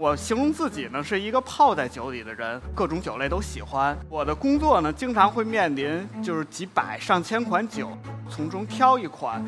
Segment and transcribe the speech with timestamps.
[0.00, 3.98] 我形容自己呢是一个泡在酒里的人，各种酒类都喜欢。
[4.08, 7.90] 我的工作呢经常会面临就是几百上千款酒，
[8.30, 9.44] 从中挑一款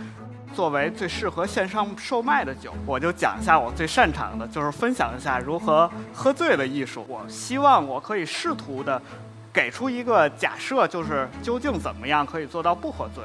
[0.52, 2.74] 作为最适合线上售卖的酒。
[2.84, 7.06] 我就讲一下我最擅长的，就是分享一下如何喝醉的艺术。
[7.08, 9.00] 我希望我可以试图的
[9.52, 13.22] 给出一个假设，就是究竟怎么样可以做到不喝醉。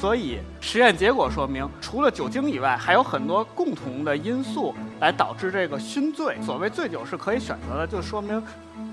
[0.00, 6.40] 所以实验结果说明，除了酒精以外，还有很多共同的因素来导致这个醺醉。
[6.40, 8.40] 所谓醉酒是可以选择的，就说明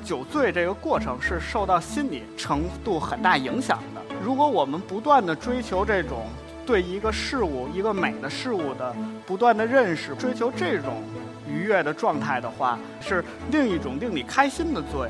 [0.04, 4.02] 酒醉这个过程是受到心理程度很大影响的。
[4.24, 6.26] 如果我们不断的追求这种
[6.66, 8.96] 对一个事物、一个美的事物的
[9.28, 11.04] 不断的认识，追求这种
[11.48, 15.08] 愉悦的状态的话，是另一种令你开心的醉。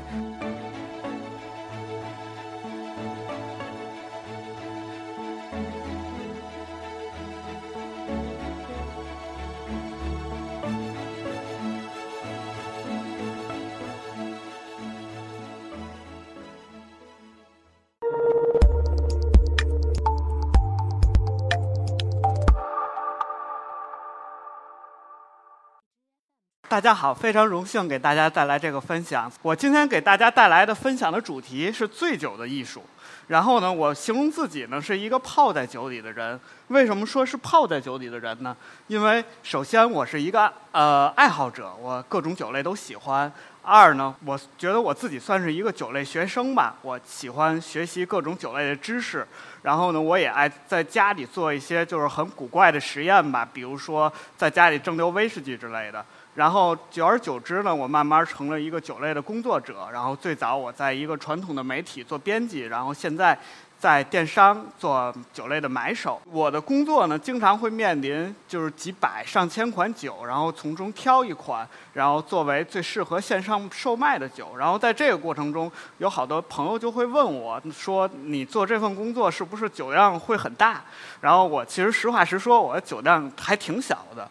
[26.68, 29.30] 大家好，非常荣幸给大家带来这个分享。
[29.40, 32.82] 我今天给大家带来的分享的主题是醉酒的艺术。
[33.28, 36.38] 然后呢，我形容自己呢是一个泡在酒里的人。
[36.68, 38.56] 为什么说是泡在酒里的人呢？
[38.88, 43.32] 因为首先我是一个呃爱好者，我各种酒类都喜欢。
[43.62, 49.24] 二呢，我觉得我自己算是一个酒类学生吧，我喜欢学习各种酒类的知识。
[49.62, 56.04] 然后呢，我也爱在家里做一些就是很古怪的实验吧，比如说在家里蒸馏威士忌之类的。
[56.36, 59.88] 然后久而久之呢，我慢慢成了一个酒类的工作者。
[59.90, 63.36] 然后最早我在一个传统的媒体做编辑，然后现在
[63.78, 66.20] 在电商做酒类的买手。
[66.30, 74.54] 我的工作呢，经常会面临就是几百上千款酒，然后从中挑一款，然后作为最适合线上售卖的酒。
[74.58, 80.84] 然后在这个过程中，有好多朋友就会问我说：“你做这份工作是不是酒量会很大？”
[81.22, 84.28] 然后我其实实话实说，我的酒量还挺小的。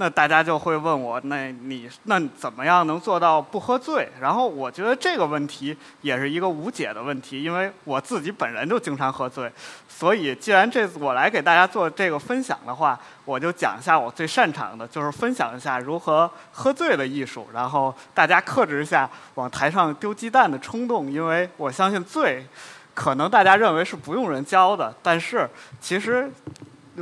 [0.00, 4.08] 那大家就会问我，那你那怎么样能做到不喝醉？
[4.20, 9.50] 然后我觉得这个问题也是一个无解的问题，因为我自己本人就经常喝醉，
[9.88, 17.48] 所以既然这次我来给大家做这个分享的话，我就讲一下我最擅长的，就是分享一下如何喝醉的艺术。
[17.52, 22.46] 然后大家克制一下往台上丢鸡蛋的冲动，因为我相信醉，
[22.94, 25.50] 可能大家认为是不用人教的，但是
[25.80, 26.30] 其实。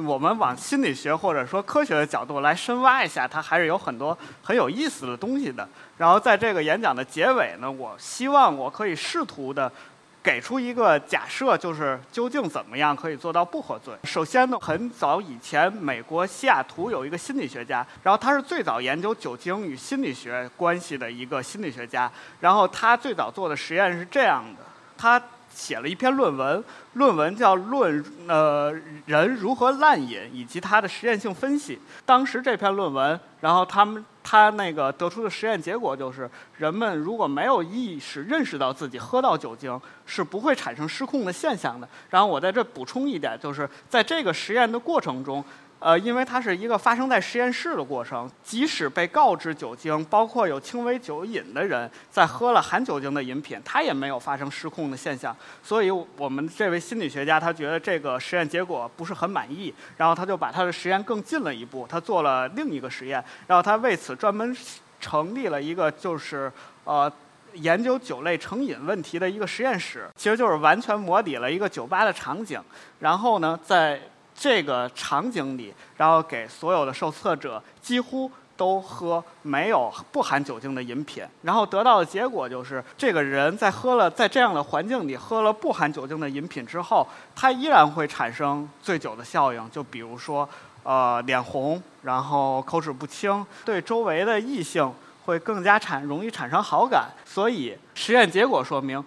[0.05, 5.69] 我们往心理学或者说科学的角度来深挖一下，它还是有很多很有意思的东西的。
[5.97, 9.71] 然后在这个演讲的结尾呢，我希望我可以试图的
[10.23, 13.95] 给出一个假设，就是究竟怎么样可以做到不喝醉。
[14.05, 22.11] 首先呢，很早以前，美国西雅图有一个心理学家，然后他是最早研究酒精与心理学关系的一个心理学家。
[22.41, 24.65] 然后他最早做的实验是这样的，
[24.99, 25.23] 他。
[25.57, 26.63] 写了一篇论文，
[26.93, 28.71] 论文叫《论呃
[29.07, 31.77] 人如何滥饮以及它的实验性分析》。
[32.05, 41.89] 当时这篇论文，然后他们他那个得出的实验结果就是，人们如果没有意识认识到自己喝到酒精，是不会产生失控的现象的。
[42.11, 45.43] 然后我在这补充一点，就是在这个实验的过程中。
[45.79, 55.37] 呃，因为它是一个发生在实验室的过程，即使被告知酒精，包括有轻微酒瘾的人，在喝了含酒精的饮品，他也没有发生失控的现象。
[55.63, 64.57] 所以，我们这位心理学家他觉得这个实验结果不是很满意，然后他就把他的实验更进了一步，他做了另一个实验，然后他为此专门
[64.99, 66.51] 成立了一个就是
[66.85, 67.13] 呃
[67.53, 72.61] 研究酒类成瘾问题的一个实验室，其实就是完全模拟了一个酒吧的场景，
[73.01, 74.01] 然后呢，在
[74.39, 90.49] 这个场景里，然后给所有的受测者几乎都喝没有不含酒精的饮品，然后得到的结果就是，这个人在喝了在这样的环境里喝了不含酒精的饮品之后，他依然会产生醉酒的效应，就比如说，
[90.83, 94.91] 呃，脸红，然后口齿不清，对周围的异性
[95.25, 97.09] 会更加产容易产生好感。
[97.25, 99.03] 所以实验结果说明，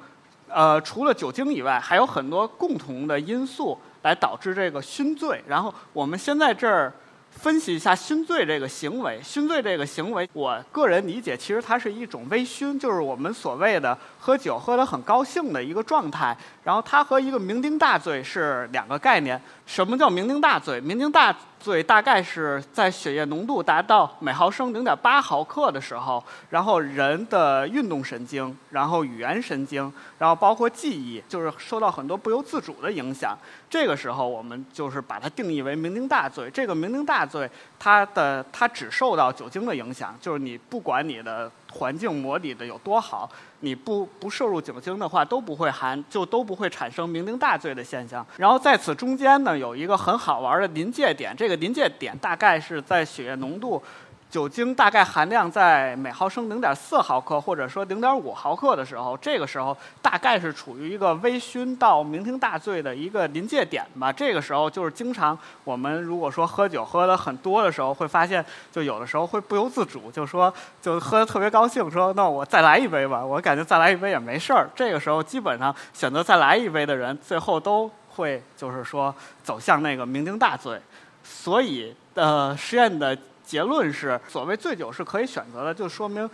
[0.47, 3.77] 呃，除了酒精以外，还有很多共同的因素。
[4.01, 6.93] 来导致这个熏醉，然后我们先在这儿
[7.31, 9.19] 分析一下熏醉这个行为。
[9.23, 16.35] 熏醉这个行为，我个人理解，其实它是一种微醺，就是我们所谓的喝酒喝得很高兴的一个状态。
[16.63, 19.41] 然后它和一个酩酊大醉是两个概念。
[19.65, 20.81] 什么叫酩酊大醉？
[20.81, 33.37] 酩酊大醉大概是在血液浓度达到每毫升零点八毫克的时候，然后人的运动神经，然后语言神经，然后包括记忆，就是受到很多不由自主的影响。
[33.69, 36.49] 这个时候，我们就是把它定义为酩酊大醉。
[36.49, 43.29] 这个酩酊大醉，它的它只受到酒精的影响，就是你不管你的环境模拟的有多好，
[43.59, 48.25] 你不不摄入酒精的话，都不会含，就都不会产生酩酊大醉的现象。
[48.37, 53.81] 然后在此中间呢，有一个很好玩的临界点，这个临界点大概是在血液浓度。
[54.29, 64.13] 酒精大概含量在每毫升零点四毫克，或者说零点五毫克的时候，这个时候大概是处于一个微醺到酩酊大醉的一个临界点吧。
[64.13, 73.25] 这个时候就是经常我们如果说喝酒喝的很多的时候，会发现就有的时候会不由自主就说就喝的特别高兴，说那我再来一杯吧。
[73.25, 74.69] 我感觉再来一杯也没事儿。
[74.75, 80.79] 这个时候基本上选择再来一杯的人，最后都会就是说走向那个酩酊大醉。
[81.23, 83.17] 所以呃，实验的。
[83.49, 86.29] 结论是，所谓醉酒是可以选择的，就说明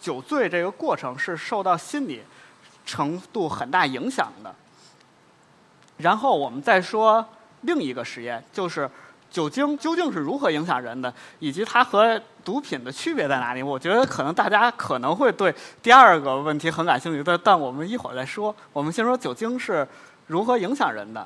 [0.00, 2.20] 酒醉这个过程是受到心理
[2.84, 4.52] 程度很大影响的。
[5.98, 7.24] 然后我们再说
[7.60, 8.90] 另一个实验，就是
[9.30, 13.62] 酒精究竟是如何影响人的，以及它和毒品的区别在哪里？
[13.62, 18.52] 我觉得可能大家可能会对第二个问题很感兴趣，但但我们一会儿再说。
[18.72, 19.86] 我们先说酒精是
[20.26, 21.24] 如何影响人的。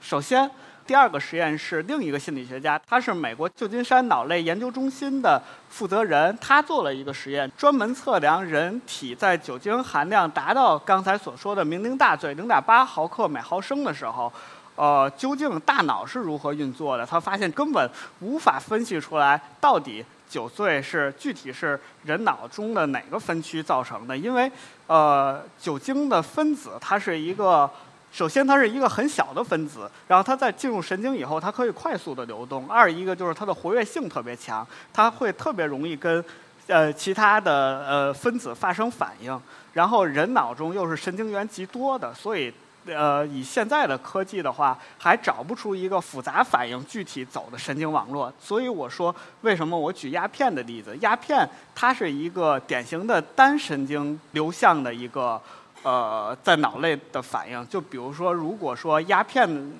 [0.00, 0.50] 首先。
[0.84, 6.36] 第二个实验室另一个心理学家，他是美国旧金山脑类研究中心的负责人。
[6.40, 14.32] 他做了一个实验，专门测量人体在酒精含量达到刚才所说的酩酊大醉零点八毫克每毫升的时候，
[14.74, 17.06] 呃，究竟大脑是如何运作的？
[17.06, 17.88] 他发现根本
[18.20, 24.50] 无法分析出来到底酒醉是具体是人脑中的哪个分区造成的，因为
[24.88, 27.70] 呃，酒精的分子它是一个。
[28.12, 32.68] 首先，它是一个很小的分子，然后它在进入神经以后，它可以快速的流动。
[32.68, 36.22] 二一个就是它的活跃性特别强，它会特别容易跟
[36.66, 39.40] 呃其他的呃分子发生反应。
[39.72, 42.52] 然后人脑中又是神经元极多的，所以
[42.84, 48.30] 呃以现在的科技的话，还找不出一个复杂反应具体走的神经网络。
[48.38, 50.94] 所以我说，为什么我举鸦片的例子？
[51.00, 55.40] 鸦片它是一个典型的单神经流向的一个。
[55.82, 59.72] 呃，在脑内的反应，就比如说，如果说鸦片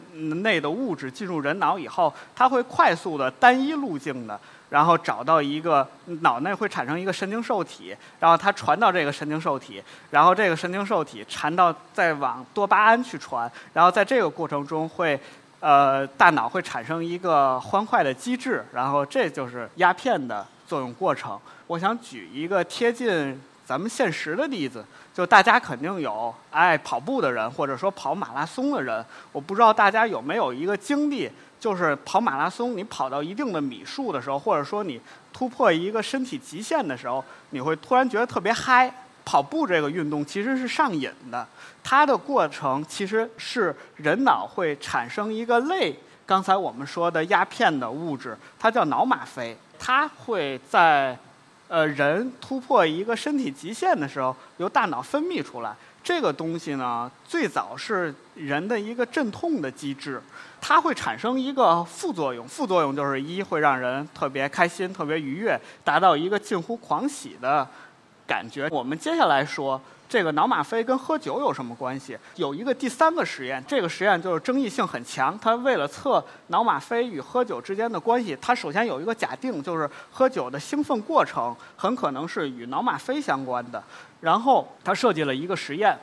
[0.42, 4.38] 内的物质进入人脑以后，它会快速的单一路径的，
[4.68, 5.86] 然后找到一个
[6.22, 15.20] 脑内会产生一个神经受体，然后它传到这个神经受体，然后这个神经受体传到再往多巴胺去传，然后在这个过程中会，
[15.60, 21.38] 呃，大脑会产生一个欢快的机制，然后这就是鸦片的作用过程。
[21.68, 24.84] 我想举一个贴近咱们现实的例子。
[25.14, 29.04] 就大家肯定有爱跑步的人，或者说跑马拉松的人。
[29.30, 31.30] 我不知道大家有没有一个经历，
[31.60, 34.98] 就是跑马拉松，你跑到一定的米数的时候，或者说你
[35.30, 38.92] 突破一个身体极限的时候，你会突然觉得特别嗨。
[39.24, 41.46] 跑步这个运动其实是上瘾的，
[41.84, 45.94] 它的过程其实是人脑会产生一个类
[46.26, 51.16] 刚才我们说的鸦片的物质，它叫脑吗啡，它会在。
[51.72, 55.74] 呃，人突破一个身体极限的时候，由大脑分泌出来。
[56.04, 60.20] 这个东西呢，最早是人的一个镇痛的机制，
[60.60, 62.46] 它会产生一个副作用。
[62.46, 67.66] 副作用就是一会让人特别开心、特别愉悦，达到一个近乎狂喜的
[68.32, 68.68] 感觉。
[68.70, 69.80] 我们接下来说。
[70.12, 72.18] 这个脑吗啡跟喝酒有什么关系？
[72.36, 75.38] 有一个第三个实验，这个实验就是争议性很强。
[75.38, 83.82] 它为了测脑吗啡与喝酒之间的关系，它首先有一个假定，就是喝酒的兴奋过程很可能是与脑吗啡相关的。
[84.20, 85.96] 然后他设计了一个实验，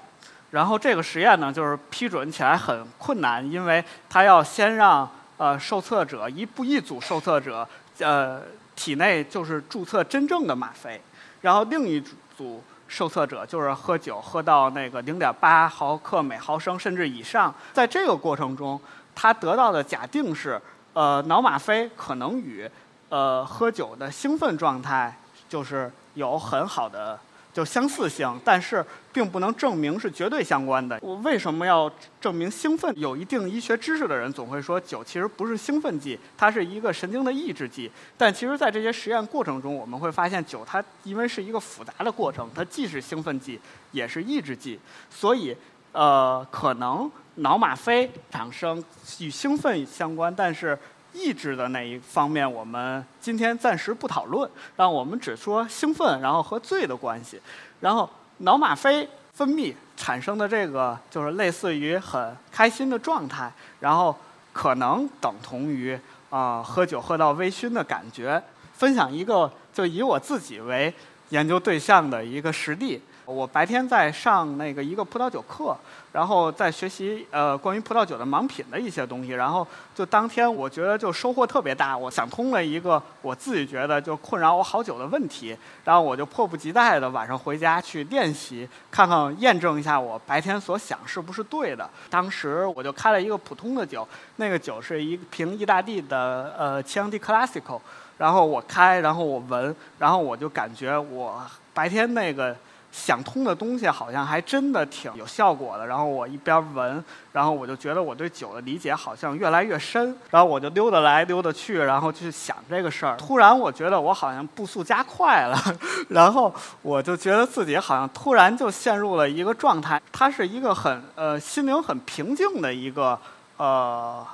[0.50, 7.68] 然后这个实验呢，就是批准起来很困难，因为他要先让呃受测者一步一组受测者
[8.00, 8.42] 呃
[8.76, 11.00] 体内就是注册真正的吗啡，
[11.42, 12.04] 然后另一
[12.40, 12.64] 组。
[12.92, 18.82] 受测者就是喝酒喝到那个零点八毫克每毫升甚至以上，在这个过程中，
[19.14, 20.60] 他得到的假定是，
[20.94, 22.68] 呃，脑吗啡可能与，
[23.10, 25.16] 呃，喝酒的兴奋状态
[25.48, 27.20] 就是有很好的。
[27.52, 31.00] 就相似性，但是并不能证明是绝对相关的。
[31.02, 31.92] 我为什么要
[32.22, 32.94] 证明兴奋？
[32.98, 37.92] 有一定医学知识的人总会说，酒其实不是兴奋剂，它是一个神经的抑制剂。
[38.18, 43.60] 但其实，在这些实验过程中，我们会发现，酒它因为是一个复杂的过程，它既是兴奋剂，
[43.92, 44.80] 也是抑制剂。
[45.10, 45.56] 所以，
[45.92, 48.84] 呃，可能脑吗啡产生
[49.20, 50.78] 与兴奋相关，但是。
[51.20, 57.42] 抑制的那一方面，我们今天暂时不讨论，让我们只说兴奋，然后和醉的关系。
[57.82, 64.16] 然后脑吗啡分泌产生的这个，就是类似于很开心的状态，然后
[64.54, 66.00] 可能等同于
[66.30, 68.42] 啊喝酒喝到微醺的感觉。
[68.74, 70.94] 分享一个，就以我自己为
[71.30, 73.02] 研究对象的一个实例。
[73.30, 75.78] 我白天在上那个一个葡萄酒课，
[76.12, 91.88] 然后在学习呃关于葡萄酒的盲品的一些东西，然后就当天我觉得就收获特别大，我想通了一个我自己觉得就困扰我好久的问题，然后我就迫不及待的晚上回家去练习，看看验证一下我白天所想是不是对的。
[92.10, 94.08] 当时我就开了一个普通的酒，
[94.38, 97.80] 那个酒是一瓶意大利的呃枪帝 Classical，
[98.18, 101.40] 然后我开，然后我闻，然后我就感觉我
[101.76, 102.58] 白天那个。
[102.92, 105.86] 想通的东西好像还真的挺有效果的。
[105.86, 110.16] 然后我一边闻，然后我就觉得我对酒的理解好像越来越深。
[110.32, 113.16] 然后我就溜达来溜达去，然后去想这个事儿。
[113.18, 115.58] 突然我觉得我好像步速加快了，
[116.10, 120.02] 然后我就觉得自己好像突然就陷入了一个状态。
[120.12, 123.18] 它是一个很呃心灵很平静的一个
[123.58, 124.26] 呃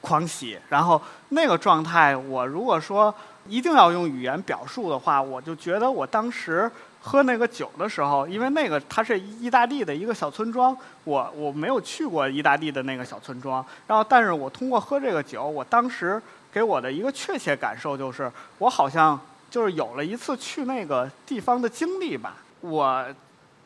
[0.00, 0.58] 狂喜。
[0.70, 3.14] 然后那个状态，我如果说
[3.46, 6.70] 一定要用语言表述的话，我就觉得我当时。
[7.04, 19.18] 喝那个酒的时候，因为那个它是意大利的一个小村庄，我我没有去过意大利的那个小村庄，然后但是我通过喝这个酒，我当时给我的一个确切感受就是，我好像
[19.50, 22.36] 就是有了一次去那个地方的经历吧。
[22.60, 23.04] 我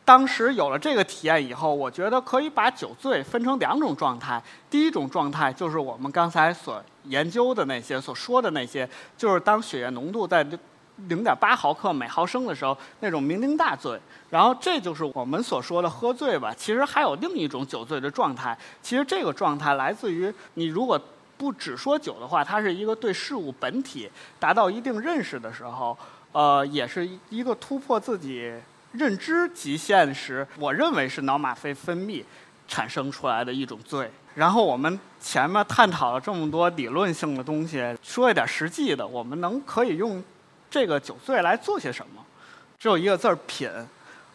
[0.03, 4.43] 当时有了这个体验以后，我觉得可以把酒醉分成两种状态。
[4.71, 8.89] 第一种状态就是我们刚才所研究的那些所说的那些，
[9.19, 10.43] 就是当血液浓度在。
[11.09, 14.01] 零点八毫克每毫升的时候，那种酩酊大醉，
[14.31, 16.55] 然后这就是我们所说的喝醉吧。
[16.57, 20.99] 其实还有另一种酒醉的状态，其实这个状态来自于你如果
[21.37, 24.11] 不只说酒的话，它是一个对事物本体
[24.41, 25.97] 达到一定认识的时候，
[26.33, 28.51] 呃，也是一个突破自己
[28.93, 32.25] 认知极限时，我认为是脑吗啡分泌
[32.67, 34.11] 产生出来的一种醉。
[34.35, 40.25] 然后我们前面探讨了这么多理论性的东西，说一点实际的，我们能可以用。
[40.77, 42.23] 这个酒醉来做些什么？
[42.79, 43.67] 只有一个字儿品，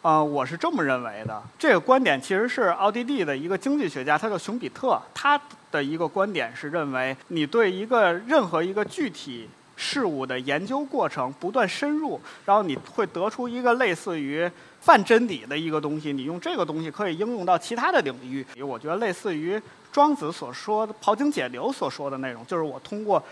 [0.02, 1.40] 啊，我是这么认为的。
[1.56, 18.44] 这个观点其实是奥地利的一个经济学家，他叫熊彼特，他的一个观点是认为，你对一个任何一个具体事物的研究过程不断深入，然后你会得出一个类似于泛真理的一个东西，你用这个东西可以应用到其他的领域。
[18.60, 23.22] 我觉得类似于庄子所说的庖丁解牛所说的内容，就是我通过。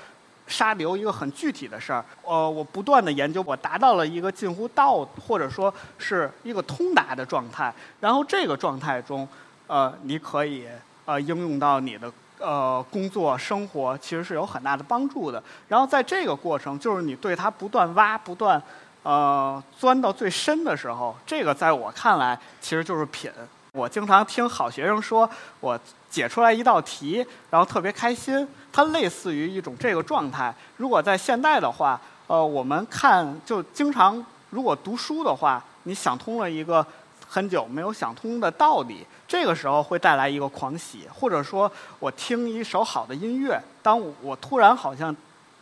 [0.51, 7.73] 沙流一个很具体的事儿，呃，我不断的研究，我达到了一个近乎道或者说是一个通达的状态。
[8.01, 9.27] 然后这个状态中，
[9.69, 10.67] 呃，你可以
[11.05, 15.41] 呃应用到你的呃工作生活，其实是有很大的帮助的。
[15.69, 18.61] 然后在这个过程，就是你对它不断挖、不断
[19.05, 23.31] 呃钻到最深的时候，这个在我看来其实就是品。
[23.73, 25.31] 我经常听好学生说，
[25.61, 25.79] 我
[26.11, 28.47] 解出来一道题，然后特别开心。
[28.73, 30.55] 它类似于一种这个状态。
[30.77, 36.85] 如果在现代的话，呃，我们看就经常，如果读书的话，你想通了一个
[37.27, 41.09] 很久没有想通的道理，这个时候会带来一个狂喜。
[41.13, 45.17] 或者说我听一首好的音乐，当我突然好像。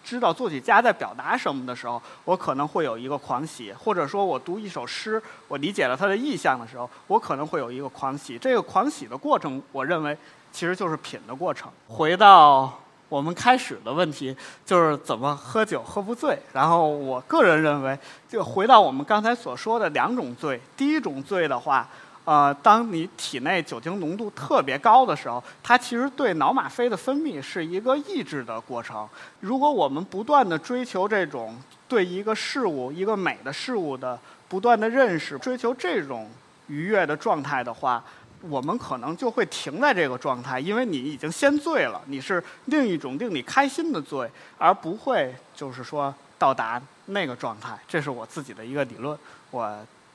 [0.09, 8.39] 知道作曲家在表达什么的时候，我可能会有一个狂喜；或者说我读一首诗，我理解了它的意象的时候，我可能会有一个狂喜。
[8.39, 10.17] 这个狂喜的过程，我认为
[10.51, 11.71] 其实就是品的过程。
[11.87, 12.73] 回到
[13.11, 14.35] 我们开始的问题，
[14.65, 16.39] 就是怎么喝酒喝不醉。
[16.55, 20.59] 然后我个人认为，就回到我们刚才所说的两种醉。
[20.75, 21.87] 第一种醉的话。
[22.29, 29.09] 呃，当你体内酒精浓度特别高的时候，它其实对脑吗啡的分泌是一个抑制的过程。
[29.41, 31.57] 如果我们不断的追求这种
[31.89, 36.29] 对一个事物、一个美的事物的不断的认识，追求这种
[36.67, 38.05] 愉悦的状态的话，
[38.43, 47.79] 我们可能就会停在这个状态，因为你已经先醉了，你是另一种令你开心的醉，而不会就是说到达那个状态。
[47.89, 49.19] 这是我自己的一个理论，
[49.51, 49.75] 我。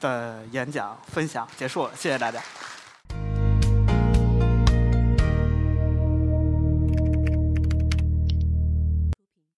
[0.09, 2.41] 的演讲分享结束了，谢谢大家。